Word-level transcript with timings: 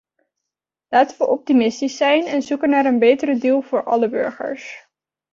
Laten 0.87 1.17
we 1.17 1.27
optimistisch 1.27 1.97
zijn 1.97 2.25
en 2.25 2.41
zoeken 2.41 2.69
naar 2.69 2.85
een 2.85 2.99
betere 2.99 3.37
deal 3.37 3.61
voor 3.61 3.83
alle 3.83 4.09
burgers. 4.09 4.87